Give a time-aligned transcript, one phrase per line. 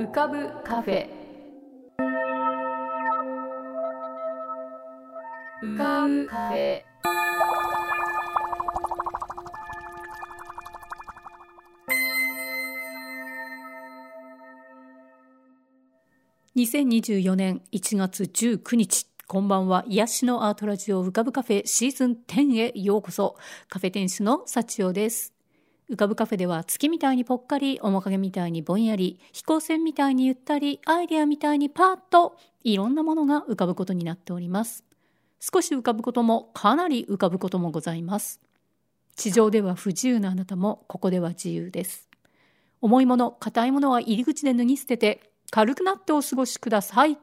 [0.00, 1.06] 浮かぶカフェ。
[5.62, 6.82] 浮かぶカフェ。
[16.56, 19.84] 2024年1月19日こんばんは。
[19.86, 23.36] 癒しのアートラジオ浮かぶカフェシーズン10へようこそ。
[23.68, 25.39] カフェ店主の幸代です。
[25.90, 34.84] 浮かぶカフェでは月みたいにぽっかり面影みたいにぼんやり飛行船みたいにゆったりアイデアみたいにパーッといろんなものが浮かぶことになっております。
[35.40, 38.40] 少し浮かぶこともかなり浮かぶこともございます。
[39.16, 42.08] 地上では不自由なあなたもここでは自由です。
[42.80, 47.18] 重いもの硬いものは入り口で脱ぎ捨てて軽くなってお過ごしください。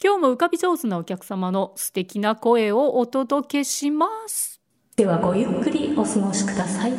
[0.00, 4.55] 今日も浮かび上手なお客様の素敵な声をお届けします。
[4.96, 6.92] ではごゆっくりお過ごしください。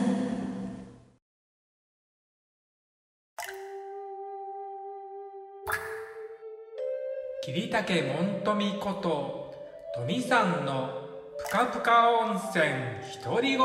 [7.43, 9.51] 桐竹門富こと
[9.95, 10.91] 富さんの
[11.43, 12.65] ぷかぷか温泉
[13.25, 13.59] 独り言。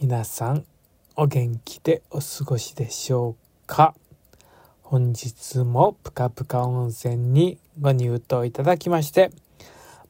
[0.00, 0.64] 皆さん
[1.14, 3.94] お元気でお過ごしでしょうか？
[4.86, 9.30] 本日もぷかぷか温泉にご入湯いただきまして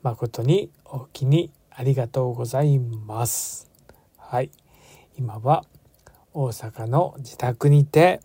[0.02, 3.70] 誠にお気にありがとうございます。
[4.18, 4.50] はい。
[5.16, 5.64] 今は
[6.32, 8.20] 大阪の自宅にて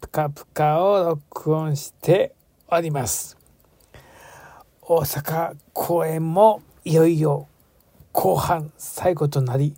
[0.00, 2.32] ぷかぷかを録音して
[2.68, 3.36] おります。
[4.80, 7.46] 大阪公演もいよいよ
[8.12, 9.76] 後半最後となり、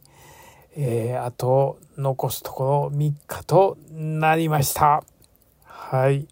[0.77, 5.03] えー、あと残すところ3日となりました。
[5.93, 6.27] はい。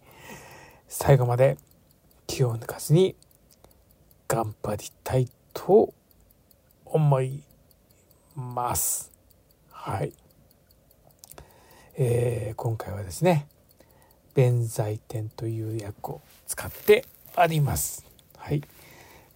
[0.87, 1.55] 最後まで
[2.25, 3.15] 気を抜かずに
[4.27, 5.93] 頑張りたいと
[6.83, 7.43] 思い
[8.35, 9.11] ます。
[9.69, 10.13] はい。
[11.95, 13.47] えー、今回はですね
[14.33, 17.05] 弁財天という役を使って
[17.35, 18.03] あります。
[18.37, 18.63] はい、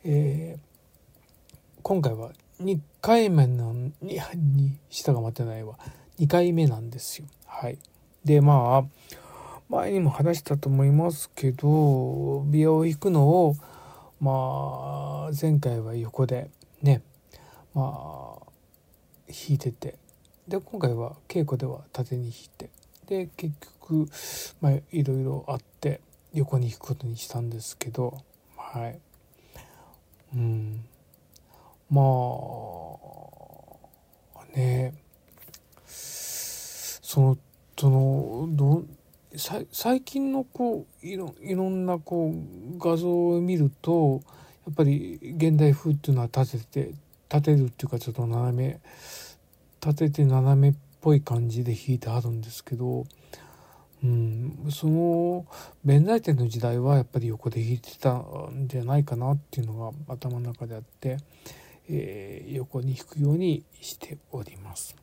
[0.03, 2.31] えー、今回は
[2.63, 5.77] 2回目のにに下が待てないわ。
[6.17, 7.27] 2回目なんですよ。
[7.45, 7.77] はい。
[8.23, 9.24] でまあ
[9.69, 13.55] 前にも話したと思いますけど美容を引くのを
[14.19, 16.49] まあ前回は横で
[16.81, 17.01] ね
[17.73, 18.45] まあ
[19.27, 19.95] 引いてて。
[20.47, 22.69] で今回は稽古では縦に引いて。
[23.07, 24.07] で結局
[24.61, 26.01] まあいろいろあって
[26.33, 28.21] 横に引くことにしたんですけど
[28.55, 28.99] はい。
[30.35, 30.85] うん。
[31.89, 32.01] ま
[34.35, 34.93] あね
[35.85, 37.37] その
[37.77, 38.83] そのど
[39.37, 44.21] 最近のこういろいろんなこう画像を見ると
[44.65, 46.93] やっぱり現代風っていうのは立てて
[47.29, 48.79] 立てるっていうかちょっと斜め
[49.85, 53.05] 立てて斜めっぽい感じで弾いてあるんですけど、
[54.03, 55.45] うん、その
[55.83, 61.17] 弁財天の時代はやっぱり横で弾いてたんじゃないかなっていうのが頭の中であって、
[61.89, 64.95] えー、横に弾くようにしております。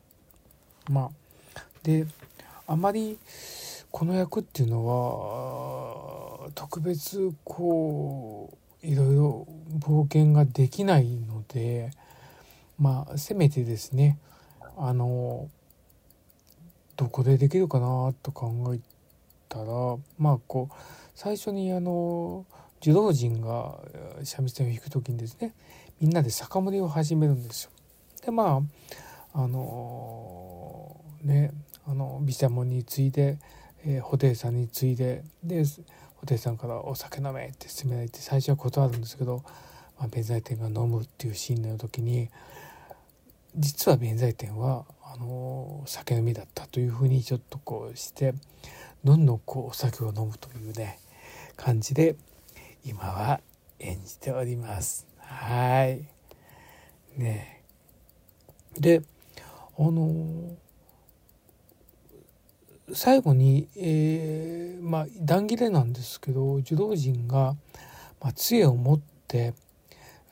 [0.89, 1.09] ま
[1.55, 2.05] あで
[2.67, 3.17] あまり
[3.93, 8.51] この役っていうのは特別こ
[8.83, 11.91] ういろいろ冒険ができないので
[12.79, 14.17] まあせめてですね
[14.77, 15.47] あの
[16.97, 18.79] どこでできるかなと考え
[19.47, 19.65] たら
[20.17, 20.75] まあこう
[21.13, 22.47] 最初にあの
[22.81, 23.75] 受動人が
[24.23, 25.53] 三味線を弾く時にですね
[26.01, 27.69] みんなで酒盛りを始めるんですよ。
[28.25, 28.59] でま
[29.33, 31.51] ああのね
[31.85, 33.37] あの毘沙門に次いで
[33.85, 35.83] えー、布袋さんに次いでで布
[36.21, 39.43] 袋さんから「お酒飲め」って勧められて最初は断るんですけど、
[39.99, 42.29] まあ、弁財天が飲むっていうシーンの時に
[43.55, 48.33] 実は弁財天はあの酒飲みだったというふうにちょっとこうして
[49.03, 50.99] どんどんこうお酒を飲むというね
[51.55, 52.15] 感じで
[52.85, 53.41] 今は
[53.79, 55.05] 演じております。
[55.19, 56.05] はい
[57.17, 57.61] ね
[58.79, 59.01] で
[59.77, 60.55] あの
[62.91, 67.55] 最後に、えー、まあ断切れなんですけど受動人が、
[68.21, 69.53] まあ、杖を持って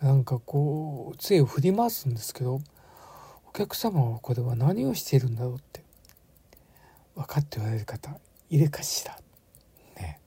[0.01, 2.59] なんかこう杖を振り回すんですけど
[3.47, 5.81] お客様はこれは何をしているんだろうって
[7.15, 8.11] 分かっておられる方
[8.49, 9.17] いるかしら。
[9.97, 10.19] ね。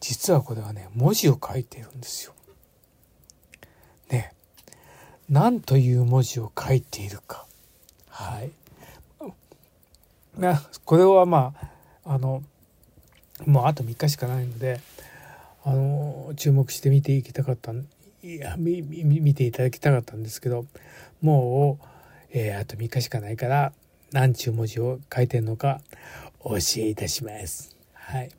[0.00, 2.34] 実はこれはね文字を書いているんですよ。
[4.10, 4.32] ね。
[5.28, 7.46] 何という文字を書いているか。
[8.08, 8.50] はい。
[10.84, 11.52] これはま
[12.04, 12.42] ああの
[13.46, 14.80] もうあと3日しかないので
[15.64, 17.72] あの注目して見ていきたかった
[18.22, 20.66] いや見見ていただきたかったんですけど
[21.22, 21.86] もう、
[22.32, 23.72] えー、あと3日しかないから
[24.12, 25.80] 何ちゅう文字を書いてんのか
[26.40, 27.76] お教えいたします。
[27.92, 28.30] はい。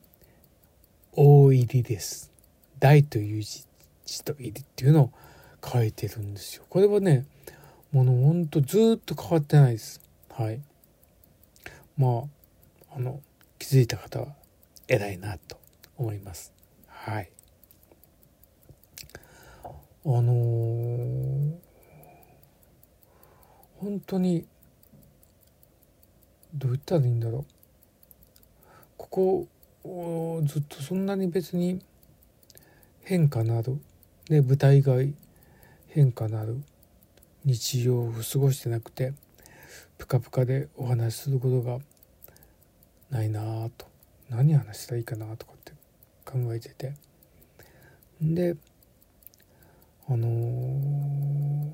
[1.14, 2.32] 大入りです。
[2.80, 3.66] 大という字
[4.24, 5.12] と入りっていうのを
[5.64, 6.64] 書いてるんですよ。
[6.70, 7.26] これはね、
[7.92, 10.02] ものほんとずっと変わってないです。
[10.32, 10.62] はい。
[12.00, 12.24] ま
[12.92, 13.22] あ、あの、
[13.60, 14.28] 気づいた方は
[14.88, 15.60] 偉いなと
[15.98, 16.54] 思います。
[16.88, 17.30] はい。
[20.06, 21.54] あのー、
[23.80, 24.48] 本当に
[26.54, 27.46] どう言ったらいいんだろう
[28.98, 29.48] こ
[29.84, 31.82] こずっとそんなに別に
[33.04, 33.80] 変化なる、
[34.30, 35.14] ね、舞台外
[35.90, 36.64] 変化なる
[37.44, 39.14] 日常を過ごしてなくて
[40.00, 41.78] プカプカでお話しすることが
[43.12, 43.86] ないなぁと。
[44.30, 45.74] 何話したらいいかなとかって
[46.26, 46.94] 考えてて。
[48.22, 48.56] で
[50.08, 51.72] あのー、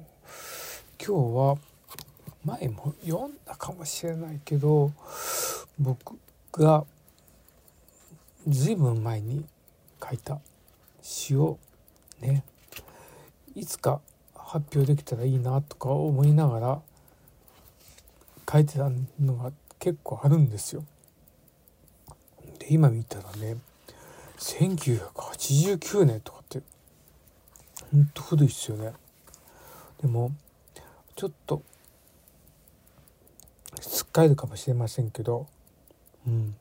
[1.00, 1.58] 今日は
[2.44, 4.92] 前も読んだかもしれないけど
[5.80, 6.18] 僕
[6.52, 6.86] が
[8.48, 9.46] 随分前に
[10.04, 10.40] 書いた
[11.02, 11.58] 詩を
[12.20, 12.44] ね
[13.56, 14.02] いつか
[14.36, 16.82] 発表できたらいいなとか思いながら
[18.50, 18.90] 書いてた
[19.20, 20.84] のが結構あるんですよ。
[22.60, 23.58] で今見たらね
[24.38, 26.62] 1989年とかって
[27.92, 28.94] ほんと古いっすよね。
[30.02, 30.32] でも
[31.16, 31.62] ちょっと
[33.80, 35.48] つっかえるかもしれませんけど、
[36.28, 36.56] うん、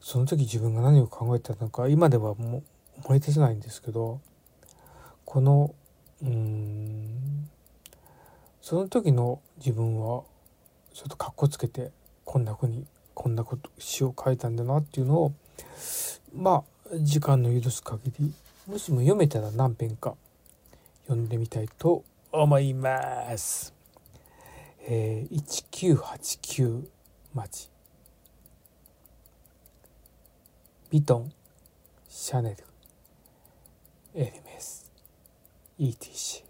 [0.00, 2.62] その時自分が何を考えてたのか今ではもう
[3.04, 4.20] 思い出せないんですけど
[5.24, 5.74] この
[6.22, 7.48] うん
[8.60, 10.22] その時の自分は
[10.94, 11.90] ちょっとかっこつけて
[12.24, 15.32] こんなふうにこんなこと詩を書いたんだなっていうのを
[16.32, 18.32] まあ時間の許す限り
[18.66, 20.14] もしも読めたら何編か
[21.02, 23.74] 読んでみたいと思います。
[24.86, 26.84] えー、1989
[27.34, 27.70] 町
[30.90, 31.32] ビトン
[32.08, 32.64] シャネル。
[34.16, 34.92] エルメス
[35.76, 36.44] ETC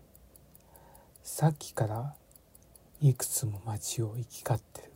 [1.23, 2.14] さっきから
[3.06, 4.90] いくつも街を行き交ってる。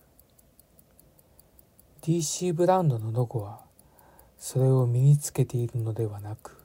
[2.00, 3.60] DC ブランドのロゴは
[4.38, 6.56] それを身につけているのではなく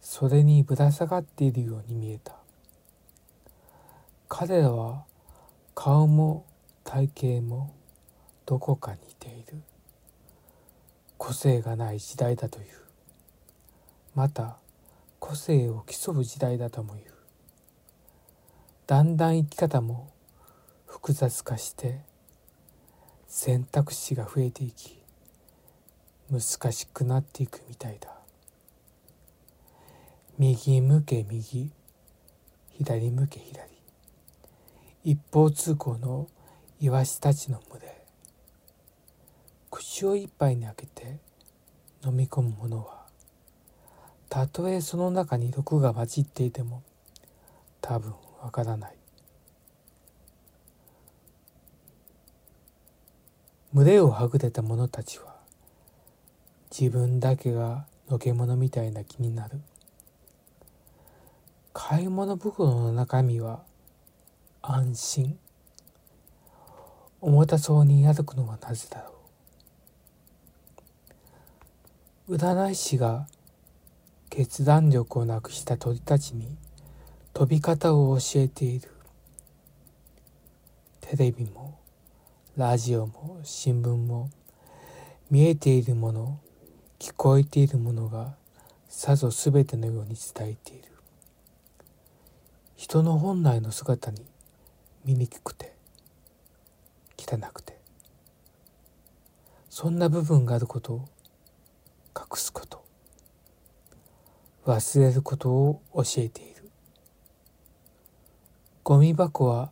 [0.00, 2.34] それにぶら下がっているように見えた。
[4.28, 5.04] 彼らは
[5.76, 6.44] 顔も
[6.82, 7.72] 体型も
[8.44, 9.62] どこか似ている。
[11.18, 12.66] 個性がない時代だという。
[14.16, 14.56] また
[15.20, 17.06] 個性を競う時代だとも言う。
[18.88, 20.17] だんだん生き方も
[20.88, 22.00] 複雑化して
[23.28, 24.98] 選択肢が増えていき
[26.30, 26.40] 難
[26.72, 28.08] しくなっていくみたいだ。
[30.38, 31.70] 右向け右
[32.70, 33.68] 左向け左。
[35.04, 36.26] 一方通行の
[36.80, 38.04] イワシたちの群れ。
[39.70, 41.18] 口を一杯に開けて
[42.04, 43.06] 飲み込むものは
[44.28, 46.82] たとえその中に毒が混じっていても
[47.80, 48.97] 多分わからない。
[53.74, 55.36] 群れをはぐれた者たちは
[56.70, 59.60] 自分だけがのけ者みたいな気になる。
[61.74, 63.62] 買い物袋の中身は
[64.62, 65.38] 安心。
[67.20, 69.12] 重たそうに歩くのはなぜだろ
[72.28, 72.36] う。
[72.36, 73.26] 占い師が
[74.30, 76.56] 決断力をなくした鳥たちに
[77.34, 78.90] 飛び方を教えている。
[81.00, 81.77] テレビも
[82.58, 84.30] ラジオも新聞も
[85.30, 86.40] 見えているもの
[86.98, 88.34] 聞こえているものが
[88.88, 90.88] さぞ全てのように伝えている。
[92.74, 94.26] 人の本来の姿に
[95.04, 95.72] 醜くて
[97.16, 97.78] 汚くて。
[99.70, 101.08] そんな部分があることを
[102.16, 102.84] 隠すこと。
[104.66, 106.68] 忘れることを教えている。
[108.82, 109.70] ゴミ箱は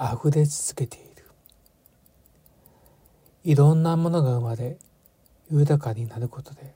[0.00, 1.07] 溢れ続けている。
[3.48, 4.76] いろんなものが生まれ
[5.50, 6.74] 豊かになることで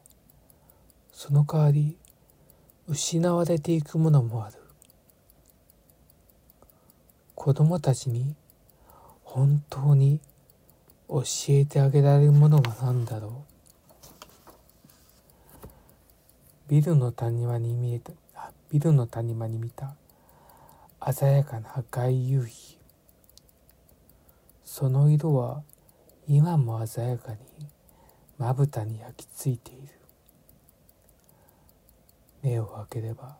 [1.12, 1.99] その代わり
[2.88, 4.57] 失われていくものもある。
[7.35, 8.35] 子供たちに
[9.23, 10.19] 本当に
[11.11, 13.45] 教えてあげられるものは何だろ
[16.69, 16.71] う。
[16.71, 18.12] ビルの谷間に見えた
[18.71, 19.95] ビルの谷間に見た
[21.12, 22.79] 鮮やかな赤い夕日
[24.64, 25.62] その色は
[26.29, 27.38] 今も鮮やかに
[28.38, 30.02] まぶたに焼き付いている。
[32.43, 33.37] 目を開ければ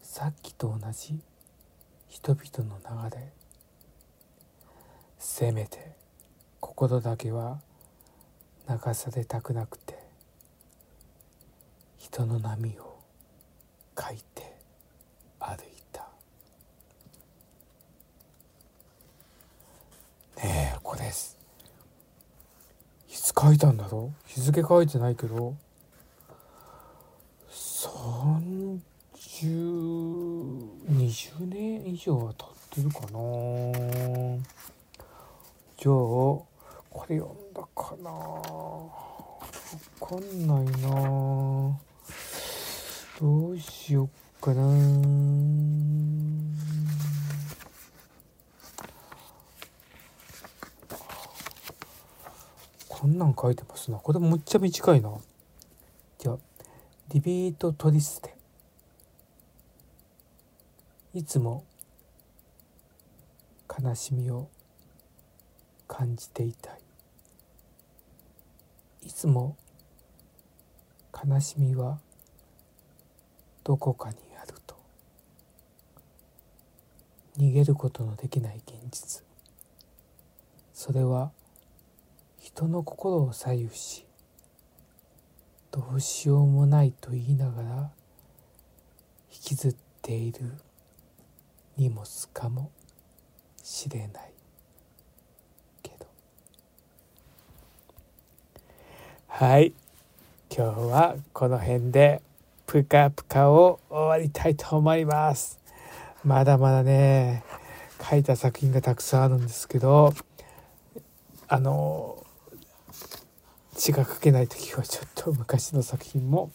[0.00, 1.18] さっきと同じ
[2.08, 2.78] 人々の
[3.10, 3.32] 流れ
[5.18, 5.92] せめて
[6.60, 7.58] 心だけは
[8.68, 9.98] 流されたくなくて
[11.98, 13.00] 人の波を
[13.98, 14.54] 書いて
[15.40, 15.56] 歩い
[15.92, 16.08] た
[20.36, 21.36] ねえこれです
[23.54, 24.12] いたんだろ？
[24.12, 25.54] う日付書いてないけど。
[27.50, 28.80] 3020
[31.40, 33.08] 年以上は経ってるかな。
[35.76, 36.46] じゃあこ
[37.08, 38.10] れ読んだかな？
[38.10, 38.90] わ
[40.00, 41.78] かんないな。
[43.20, 44.08] どうしよっ
[44.40, 44.62] かな。
[53.04, 53.98] こんなん書いてますな。
[53.98, 55.12] これむっちゃ短いな。
[56.18, 56.38] じゃあ
[57.12, 58.34] リビートトリステ
[61.12, 61.66] いつも
[63.68, 64.48] 悲しみを
[65.86, 66.78] 感じていたい。
[69.02, 69.54] いつも
[71.12, 71.98] 悲しみは
[73.64, 74.76] どこかにあると。
[77.36, 79.22] 逃げることのできない現実。
[80.72, 81.32] それは
[82.44, 84.04] 人の心を左右し
[85.70, 87.90] どうしようもないと言いながら
[89.32, 90.52] 引きずっている
[91.78, 92.70] 荷物かも
[93.62, 94.32] しれない
[95.82, 96.06] けど。
[99.26, 99.72] はい。
[100.54, 102.20] 今日はこの辺で
[102.66, 105.58] プカプカを終わりたいと思います。
[106.22, 107.42] まだまだね
[108.06, 110.12] 書いた作品がたくさんあるんですけど
[111.48, 112.23] あの
[113.76, 116.50] 字が書けない時はちょっと昔の作品も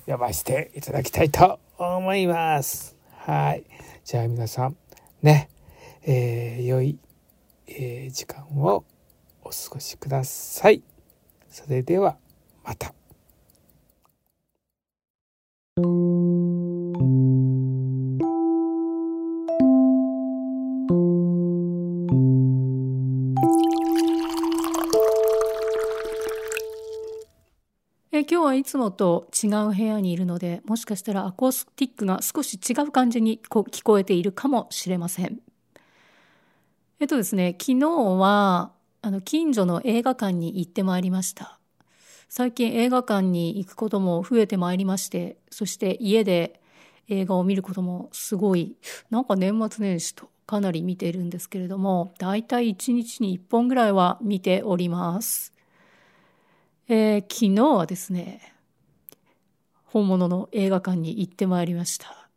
[0.00, 2.96] 読ませていただきたいと思います。
[3.18, 3.64] はい。
[4.04, 4.76] じゃあ皆さん
[5.22, 5.48] ね
[6.08, 6.98] えー、良い、
[7.66, 8.84] えー、時間を
[9.42, 10.82] お過ごしください。
[11.50, 12.16] それでは
[12.64, 12.94] また。
[28.28, 35.38] 今日はいつもと違う部屋にいるのでもしかしたらアコースティックが少し違う感じにこ聞こえているかもしれません。
[36.98, 41.58] えっとですね昨日はあの近所の映画館に行ってまいりました。
[42.28, 46.60] 最近映画館に行くことも増えてまいりましてそして家で
[47.08, 48.76] 映画を見ることもすごい
[49.10, 55.55] なんか年末年始とかなり見ているんですけれどもだいたい1日に1本ぐらいは見ております。
[56.88, 58.54] えー、昨日はですね
[59.86, 62.28] 本物の映画館に行ってまいりました。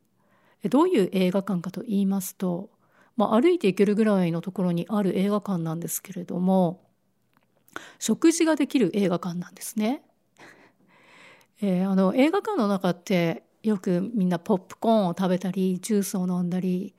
[0.68, 2.70] どういう映画館かと言いますと、
[3.16, 6.82] まあ、歩いて行けるぐらいのところにある映画館なんですけれども
[8.00, 10.02] 食事ができる映画館なんですね、
[11.62, 16.94] えー、あの映画館の中ってよくみんなポップコーンを食べたりジュースを飲んだり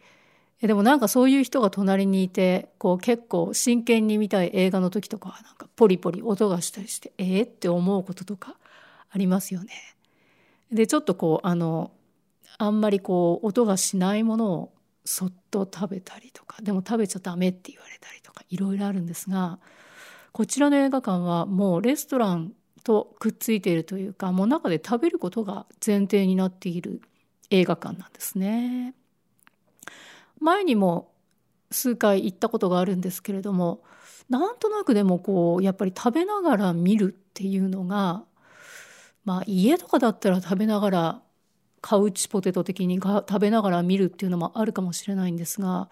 [0.61, 8.57] でもなんかそういう人が隣にいてこう結構真剣に見たい映画の時とかはなんかポリポリ音がしたりしてえー、って思うこととか
[9.11, 9.73] ありますよね。
[10.71, 11.90] でちょっとこうあの
[12.59, 14.73] あんまりこう音がしないものを
[15.05, 19.59] そっと食べたりとかでも食べちゃダメって言われたりとかいろいろあるんですが
[20.33, 22.52] こちらの映画館はもうレストラン
[22.85, 27.00] とくっついているというかもう中で食べることが前提になっている
[27.50, 28.95] 映画館なんですね。
[30.41, 31.13] 前にも
[31.71, 33.83] 数回行ったことがあるんですけれども
[34.29, 38.25] なんとなくでもこうやっぱり食べながら見るっていうのが
[39.25, 41.23] まあ家とかだったら食べながら
[41.81, 45.89] カウチポテト的に食べながら見るっていうのもあるかもしれないんですが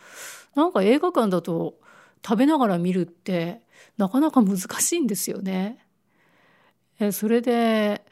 [0.55, 1.79] なんか映画館だと
[2.25, 3.61] 食べながら見るって
[3.97, 5.85] なかなか難しいんですよね。
[7.01, 8.05] えそれで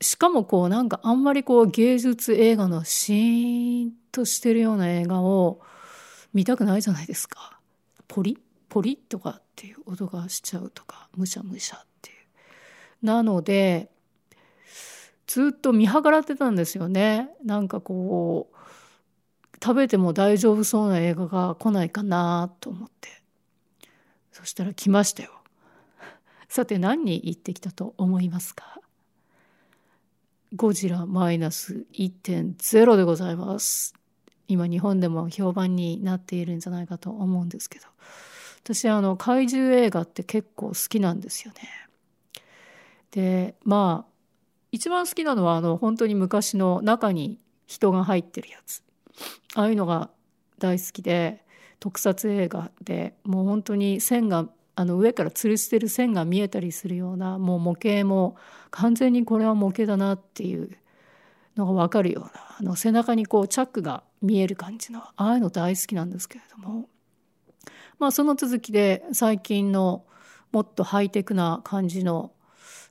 [0.00, 5.60] しかもこうなんかあんまりこう芸術映画のシーンとしてるような映画を
[6.32, 7.58] 見たくないじゃないですか。
[8.06, 8.38] ポリ？
[8.68, 8.96] ポリ？
[8.96, 13.06] とかっていう音がしちゃうとかむしゃむしゃっていう。
[13.06, 13.90] なので
[15.26, 17.30] ずっと見計らってたんですよね。
[17.44, 18.56] なんかこう
[19.62, 23.08] 食べても大丈夫そうな映画が来ないかなと思って。
[24.30, 25.32] そしたら来ましたよ。
[26.48, 28.80] さて何に行ってきたと思いますか？
[30.56, 33.94] ゴジラマイナス1.0でございます。
[34.48, 37.84] 今日本でも評判になっているんじゃないかと思うんですけど
[38.64, 41.68] 私あの怪獣映画って結構好きなんですよね。
[43.10, 44.12] でまあ
[44.72, 48.82] 一番好きなのはあの本当に昔の中に人が入ってるやつ
[49.54, 50.08] ああいうのが
[50.58, 51.44] 大好きで
[51.78, 58.36] 特撮映画でもう本当に線があの上から吊るしてる線が見えたりするようなもう模型も
[58.70, 60.70] 完全にこれは模型だなっていう
[61.56, 62.30] のが分かるような
[62.60, 66.88] あの背中にこうチャックが見える感じのああいうの大好きなんですけれども
[67.98, 70.04] まあその続きで最近の
[70.52, 72.30] もっとハイテクな感じの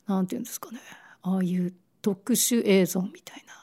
[0.08, 0.80] 何て言うんですかね
[1.22, 3.54] ああいう特殊映像みたいな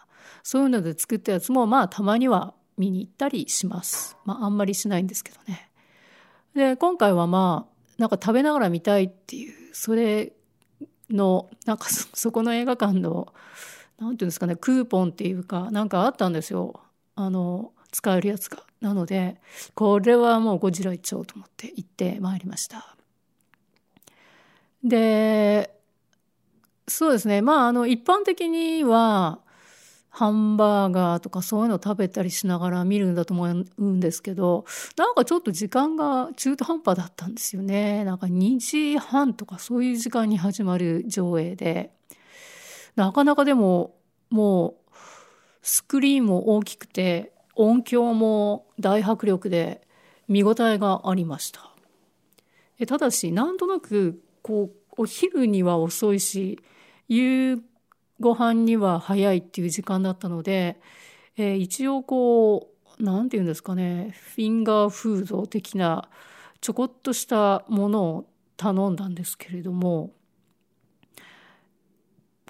[0.42, 4.16] そういうので作ったやつもまあたまには見に行ったりします。
[4.24, 5.70] まああんまりしないんですけどね。
[6.54, 10.32] で今回はまあなんか食べながら見たいっていうそれ
[11.10, 13.32] のなんかそこの映画館の
[13.98, 16.80] 何ていうんですかねクーポンっていうかなんかあったんですよ
[17.14, 18.62] あの使えるやつが。
[18.80, 19.40] なので
[19.74, 22.96] これはもうゴジラ行っちゃおうと思って行ってまいりました。
[24.82, 25.74] で
[26.86, 29.40] そうですねまああの一般的には
[30.16, 34.64] ハンバーガーとかそういうの食べたりしながら見るんだと思うんですけど
[34.96, 38.04] なんかちょっと時間が中途半端だったんですよね。
[38.04, 41.90] なんか2時半とかそういう時間に始まる上映で。
[42.94, 43.96] なかなかでも
[44.30, 44.92] もう
[45.62, 49.84] スクリーンも大きくて音響も大迫力で
[50.28, 51.72] 見応えがありました。
[52.86, 56.60] ただしなんとなくこうお昼には遅いし
[57.08, 57.60] 夕
[58.20, 60.80] ご飯には早いっていう時間だったので、
[61.36, 66.08] えー、一応こう何て言うんですかねフィンガーフード的な
[66.60, 68.24] ちょこっとしたものを
[68.56, 70.12] 頼んだんですけれども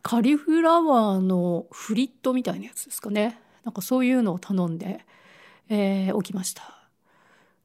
[0.03, 3.41] カリフラワーのフリットみたいなやつですかね。
[3.65, 5.01] なんかそういうのを頼んで、
[5.71, 6.87] えー、おきました。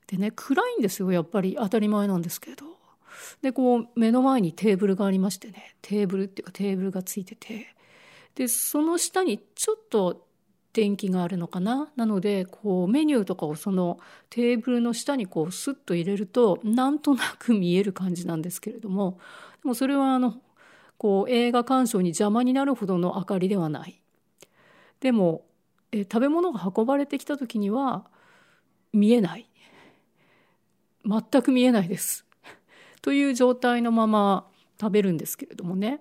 [0.07, 1.57] でね暗いんですよやっぱり。
[1.59, 2.65] 当たり前なんですけど。
[3.41, 7.75] でこう目の前にテーブルがありましてねテーブルっていうかテーブルがついてて
[8.39, 10.25] でその下にちょっと
[10.71, 11.89] 電気があるのかな？
[11.97, 19.19] なのでこうメニューとかをそのテーブルの下にこうスッと入れるとなんとなく見える感じなんですけれども。
[19.61, 20.35] でもそれはあの
[20.97, 23.99] こう映画鑑賞に邪魔になるほどの明かりではない。
[25.01, 25.43] でも
[25.91, 28.05] え食べ物が運ばれてきた時には
[28.93, 29.49] 見えない。
[31.03, 32.25] 全く見えないです。
[33.01, 34.47] という状態のまま
[34.79, 35.99] 食べるんですけれどもね。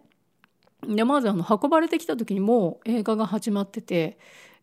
[0.87, 4.19] でまずあの運ばれてきた時にもう映画が始まってて、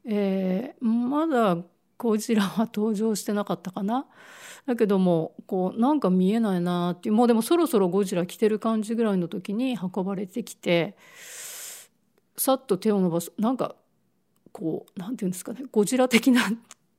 [0.06, 1.58] えー、まだ
[1.97, 4.06] ゴジラは登場してなかったかな。
[4.65, 10.95] だけどもこうなんか見えないなっていうもうでもそろそろゴジラ来てる感じぐらいの時に運ばれてきて
[12.36, 13.75] さっと手を伸ばすなんか
[14.51, 16.41] こうなんていうんですかねゴジラ的な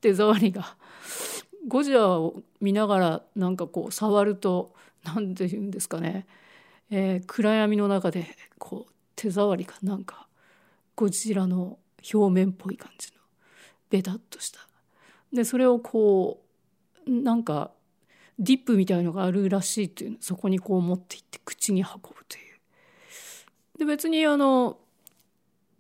[0.01, 0.77] 手触りが。
[1.69, 6.27] ゴジラを見ながらなんかこう触ると何て言うんですかね、
[6.91, 10.29] えー、暗闇の中でこう手触りがなんか
[10.95, 11.79] ゴジラの
[12.13, 13.19] 表面っぽい感じの
[13.91, 14.61] ベタっとした。
[15.33, 16.43] でそれをこ
[17.07, 17.73] うなんか
[18.39, 22.41] ディップみたいのがあるらしいっていうそこにこう持っていって口に運ぶとい
[23.75, 23.79] う。
[23.79, 24.79] で別にあの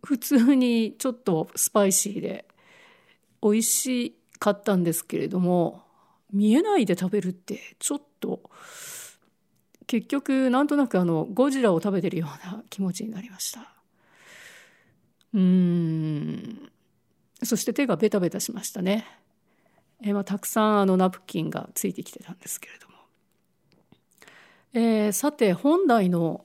[0.03, 2.46] 普通にちょっとスパイシーで
[3.42, 5.83] 美味しかったんですけれども
[6.33, 8.42] 見えないで食べるってちょっと
[9.87, 13.72] 結局なんとなくあのゴジラを食べてるような気持ちになりました。
[15.33, 16.70] うん。
[17.42, 19.07] そして手がベタベタしましたね。
[20.03, 22.94] えまあ、たくさんあのナプキンがついてきてたんですけれども、
[24.75, 26.44] えー、さて本来の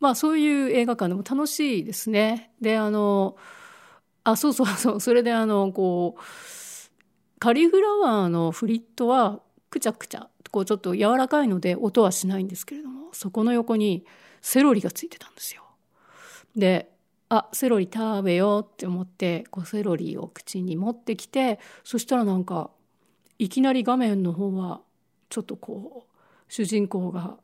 [0.00, 2.52] まあそういう映画館でも楽しいですね。
[2.60, 3.36] であの
[4.22, 5.00] あそうそうそう。
[5.00, 6.22] それであのこう
[7.38, 9.40] カリフラワーのフリットは
[9.74, 14.06] くちゃくちゃこうちょっと柔らかいので音はしないんですけれどもそこの横に
[14.40, 15.64] セロリがついてたんですよ。
[16.54, 16.88] で
[17.28, 22.70] あセロリ食べようって思ってこうセロリを口に持ってきてそしたらなんか
[23.40, 24.80] いきなり画面の方は
[25.28, 27.36] ちょっとこう主人公が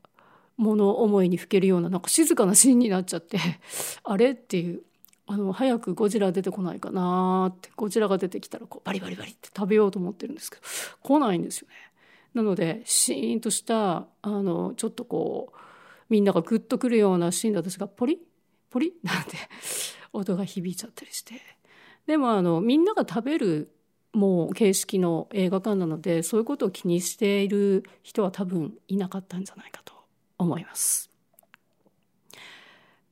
[0.57, 3.38] 物思いにふけるようななんか静かなシーンになっちゃって
[4.05, 4.83] あれっていう
[5.27, 10.62] あの早くゴジラ出てこないかなってゴジラが出てきたらこうバリバリバリって食べようと思ってるんですけど
[11.03, 11.89] 来ないんですよね。
[12.35, 15.59] なのでシーンとしたあのちょっとこう
[16.09, 18.19] みんながグッとくるようなシーンで私がポリ？
[18.71, 18.95] ポリ？
[19.03, 19.37] なんて
[20.12, 21.35] 音が響いちゃったりして
[22.07, 23.73] でもあのみんなが食べる
[24.12, 29.95] もう形式の映画館なのでそういうことを気にしている人は多分いなかったんじゃないかと
[30.38, 31.11] 思います。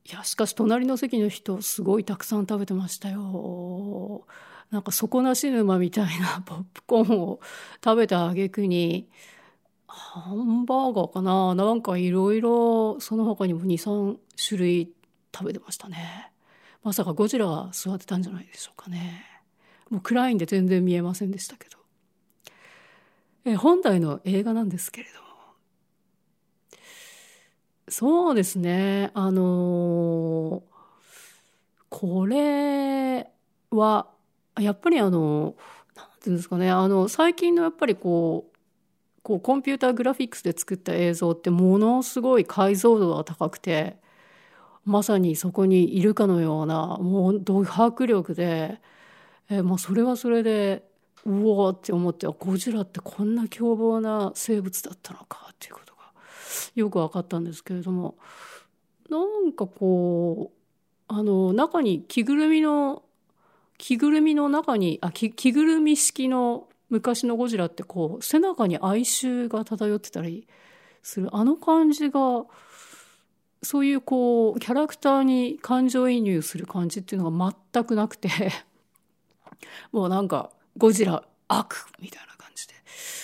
[0.04, 4.26] いやしかし隣の席の人すごいたくさん食べてましたよ。
[4.70, 7.40] なんか底なし沼みたいな ポップコーンを
[7.82, 9.08] 食べた挙句に
[9.86, 11.54] ハンバーガーかな？
[11.54, 14.92] なんかいろいろその他にも23種類
[15.34, 16.32] 食べてましたね。
[16.82, 19.24] まさかゴジラが座ってたんじゃないでしょうかね。
[19.90, 21.78] もう暗いんで全然見えませんでしたけど。
[23.44, 25.28] え本題の映画なんですけれども。
[27.88, 29.10] そうですね。
[29.14, 30.62] あの
[31.88, 33.30] これ
[33.70, 34.08] は
[34.60, 35.54] やっぱりあの
[35.96, 38.58] なんていうんですかねあの最近のやっぱりこう
[39.22, 43.96] こうコンピューターグラフィックスで作った映像ってものすごい解像度が高くて
[44.84, 48.80] まさにそこにいるかのようなもうド迫力で、
[49.50, 50.82] えまあ、それはそれで
[51.26, 56.00] うおーって思ってゴジラってこんな凶暴な生物だったのかっていうことが
[56.74, 58.16] よく分かったんですけれども
[59.10, 60.58] なんかこう
[61.08, 63.02] あの中に着ぐるみの
[63.78, 70.46] 着ぐるみの中にあ着着ぐるみ式の昔のゴジラってこう背中に哀愁が漂ってたり
[71.02, 71.28] する。
[71.32, 72.44] あの感じが
[73.62, 78.28] そういうこうキャラクターに感情移入する感じっていうのが全くなくて。
[79.92, 82.74] もうなんかゴジラ悪みたいな感じで。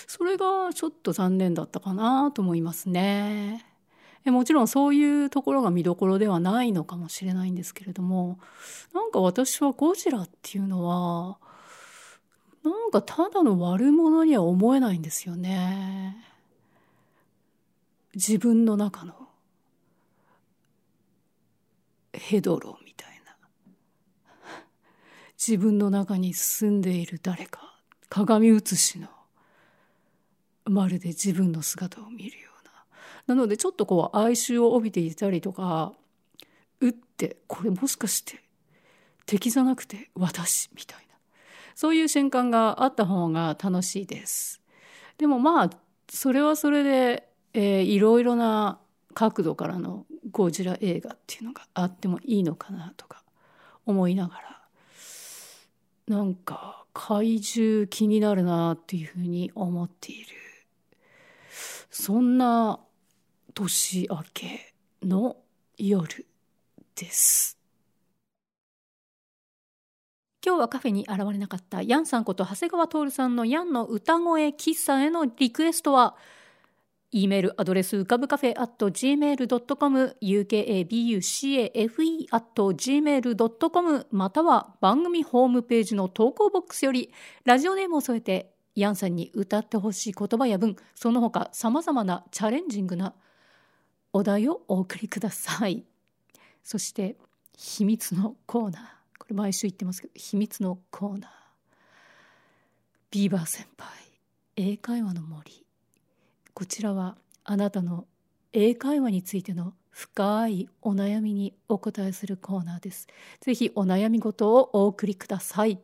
[0.07, 3.74] それがちょっと残念だったかなと思いますね。
[4.31, 8.39] もちろんそういうところが見どころではないのかもしれないんですけれども
[8.95, 11.39] なんか私はゴジラっていうのは
[12.65, 16.17] なんかただの悪者には思えないんですよね。
[18.15, 19.13] 自分の中の
[22.13, 23.37] ヘドロみたいな
[25.37, 27.75] 自分の中に住んでいる誰か
[28.09, 29.09] 鏡写しの
[30.65, 32.44] まるで自分の姿を見るよ
[33.27, 35.93] なのでちょっとこう哀愁を帯びていたりとか
[36.81, 38.43] うってこれもしかして
[39.27, 41.05] 敵じゃなくて私みたいな。
[41.75, 44.61] そういう瞬間があった方が楽しいです。
[45.19, 45.71] でもまあ
[46.09, 48.79] それはそれで、えー、いろいろな
[49.15, 53.23] 角度からのゴジラ映画っていうのがあってもいいのかなとか
[53.87, 54.37] 思いなが
[56.09, 60.27] らなんか怪獣気になるなっていうふうに思っている。
[61.91, 62.81] そんな
[63.55, 65.37] 年明けの
[65.79, 66.27] 夜
[66.97, 67.57] です。
[70.45, 76.17] 今日はカフェに現れなかったヤンさんこと長谷川徹さんのヤンの歌声喫茶へのリクエストは
[77.13, 87.13] 「E メールアドレス浮かぶカフェ at gmail.com ukabucafe at gmail.com または番組ホームページの投稿ボックスより
[87.45, 93.15] ラジオネームを添えてヤンさんに歌ってほしい言葉や文その他さまざまなチャレンジングな
[94.15, 95.85] お題をお送りください
[96.63, 97.17] そして
[97.57, 98.83] 秘密のコーナー
[99.19, 101.31] これ毎週言ってますけど秘密のコーナー
[103.11, 103.89] ビーバー先輩
[104.57, 105.67] 英会話の森
[106.55, 108.07] こちらはあなたの
[108.53, 113.07] 英会話についての深いお悩みにお答えするコーナーです。
[113.41, 115.79] ぜひお悩み事をお送りください。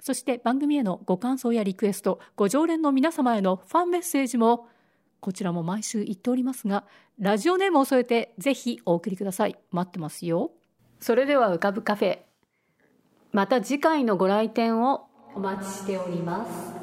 [0.00, 4.68] そして番組へのご感想やリクエスト、ご常連の皆様へのファンメッセージも
[5.20, 6.84] こちらも毎週言っておりますが、
[7.18, 9.56] ラジオネームを添えてぜひお送りください。
[9.70, 10.52] 待ってますよ。
[11.00, 12.18] それでは浮かぶカフェ。
[13.32, 16.75] また次回のご来店をお待ちしております。